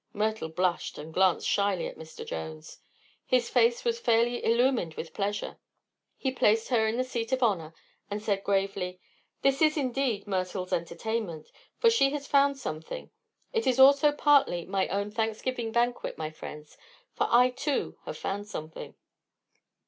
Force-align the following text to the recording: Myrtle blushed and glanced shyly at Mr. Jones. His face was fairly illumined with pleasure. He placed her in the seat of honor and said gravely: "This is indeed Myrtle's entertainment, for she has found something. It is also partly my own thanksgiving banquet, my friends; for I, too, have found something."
Myrtle 0.13 0.49
blushed 0.49 0.97
and 0.97 1.13
glanced 1.13 1.47
shyly 1.47 1.85
at 1.85 1.95
Mr. 1.95 2.25
Jones. 2.25 2.79
His 3.23 3.51
face 3.51 3.85
was 3.85 3.99
fairly 3.99 4.43
illumined 4.43 4.95
with 4.95 5.13
pleasure. 5.13 5.59
He 6.17 6.31
placed 6.31 6.69
her 6.69 6.87
in 6.87 6.97
the 6.97 7.03
seat 7.03 7.31
of 7.33 7.43
honor 7.43 7.75
and 8.09 8.19
said 8.19 8.43
gravely: 8.43 8.99
"This 9.43 9.61
is 9.61 9.77
indeed 9.77 10.25
Myrtle's 10.25 10.73
entertainment, 10.73 11.51
for 11.77 11.91
she 11.91 12.09
has 12.13 12.25
found 12.25 12.57
something. 12.57 13.11
It 13.53 13.67
is 13.67 13.79
also 13.79 14.11
partly 14.11 14.65
my 14.65 14.87
own 14.87 15.11
thanksgiving 15.11 15.71
banquet, 15.71 16.17
my 16.17 16.31
friends; 16.31 16.79
for 17.13 17.27
I, 17.29 17.51
too, 17.51 17.99
have 18.05 18.17
found 18.17 18.47
something." 18.47 18.95